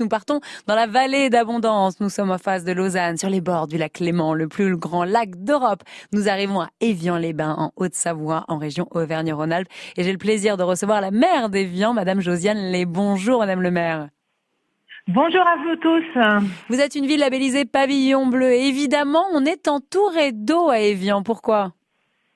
[0.00, 2.00] Nous partons dans la vallée d'Abondance.
[2.00, 5.04] Nous sommes en face de Lausanne, sur les bords du lac Clément, le plus grand
[5.04, 5.84] lac d'Europe.
[6.12, 9.68] Nous arrivons à Évian-les-Bains, en Haute-Savoie, en région Auvergne-Rhône-Alpes.
[9.96, 12.86] Et j'ai le plaisir de recevoir la maire d'Évian, Madame Josiane Les.
[12.86, 14.08] Bonjour, Madame le maire.
[15.06, 16.46] Bonjour à vous tous.
[16.70, 18.50] Vous êtes une ville labellisée Pavillon Bleu.
[18.50, 21.22] Et évidemment, on est entouré d'eau à Évian.
[21.22, 21.72] Pourquoi?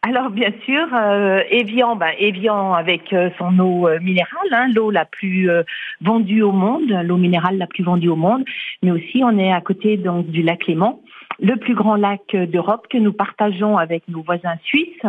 [0.03, 4.93] Alors bien sûr, euh, Evian, ben, Evian avec euh, son eau euh, minérale, hein, l'eau
[4.93, 5.65] la plus euh,
[6.01, 8.45] vendue au monde, l'eau minérale la plus vendue au monde,
[8.83, 11.01] mais aussi on est à côté donc du lac Léman,
[11.41, 15.03] le plus grand lac d'Europe que nous partageons avec nos voisins suisses.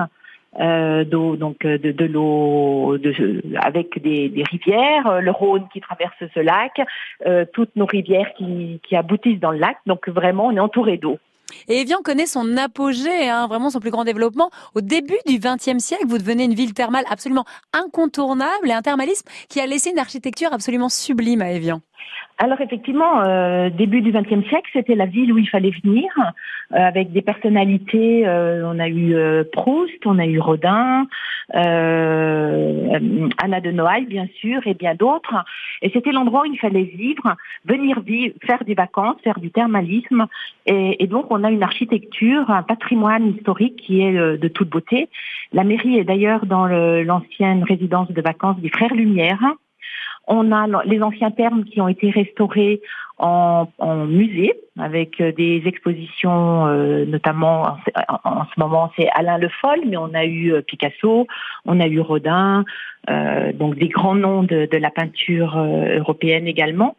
[0.57, 2.97] d'eau donc de, l'eau
[3.57, 6.73] avec des, rivières le Rhône qui traverse ce lac
[7.53, 11.19] toutes nos rivières qui aboutissent dans le lac donc vraiment on est entouré d'eau
[11.67, 14.51] et Evian connaît son apogée, hein, vraiment son plus grand développement.
[14.75, 19.27] Au début du XXe siècle, vous devenez une ville thermale absolument incontournable et un thermalisme
[19.49, 21.81] qui a laissé une architecture absolument sublime à Evian.
[22.41, 26.77] Alors effectivement, euh, début du XXe siècle, c'était la ville où il fallait venir, euh,
[26.77, 28.25] avec des personnalités.
[28.25, 29.13] Euh, on a eu
[29.51, 31.05] Proust, on a eu Rodin,
[31.53, 35.35] Anna de Noailles, bien sûr, et bien d'autres.
[35.81, 40.25] Et c'était l'endroit où il fallait vivre, venir vivre, faire des vacances, faire du thermalisme.
[40.65, 45.09] Et, et donc on a une architecture, un patrimoine historique qui est de toute beauté.
[45.51, 49.41] La mairie est d'ailleurs dans l'ancienne résidence de vacances des Frères Lumière.
[50.27, 52.81] On a les anciens termes qui ont été restaurés
[53.17, 53.67] en,
[54.07, 57.77] musée avec euh, des expositions, euh, notamment
[58.23, 61.27] en, ce moment c'est Alain Le Foll, mais on a eu euh, Picasso,
[61.65, 62.63] on a eu Rodin,
[63.55, 66.95] donc des grands noms de, de la peinture européenne également.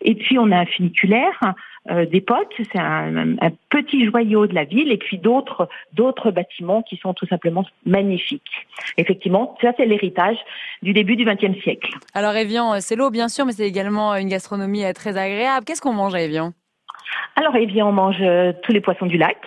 [0.00, 1.38] Et puis on a un funiculaire
[1.86, 6.96] d'époque, c'est un, un, petit joyau de la ville, et puis d'autres d'autres bâtiments qui
[6.98, 8.66] sont tout simplement magnifiques.
[8.98, 10.36] Effectivement, ça c'est l'héritage
[10.82, 11.92] du début du XXe siècle.
[12.14, 15.64] Alors Evian, euh, c'est l'eau bien sûr, mais c'est également une gastronomie euh, très agréable.
[15.64, 16.52] Qu'est-ce qu'on mange à Evian?
[17.36, 18.22] Alors Evian, on mange
[18.62, 19.38] tous les poissons du lac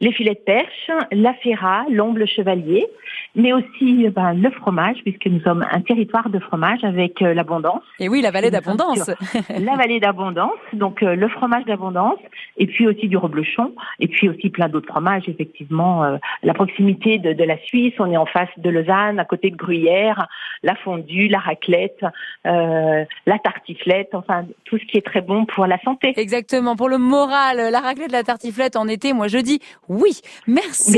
[0.00, 2.86] les filets de perche, la ferra, l'omble chevalier,
[3.34, 7.82] mais aussi ben, le fromage, puisque nous sommes un territoire de fromage avec euh, l'abondance.
[7.98, 9.10] Et oui, la vallée d'abondance.
[9.48, 12.18] la vallée d'abondance, donc euh, le fromage d'abondance,
[12.56, 16.04] et puis aussi du reblochon, et puis aussi plein d'autres fromages, effectivement.
[16.04, 19.50] Euh, la proximité de, de, la Suisse, on est en face de Lausanne, à côté
[19.50, 20.26] de Gruyère,
[20.62, 22.04] la fondue, la raclette,
[22.44, 26.12] la tartiflette, enfin tout ce qui est très bon pour la santé.
[26.16, 30.96] Exactement, pour le moral, la raclette, la tartiflette en été, moi je dis oui, merci.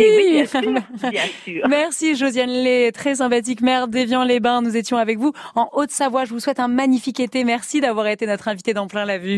[1.68, 4.62] Merci Josiane Lé, très sympathique maire d'Évian-les-Bains.
[4.62, 6.24] Nous étions avec vous en Haute-Savoie.
[6.24, 7.44] Je vous souhaite un magnifique été.
[7.44, 9.36] Merci d'avoir été notre invité dans plein la vue.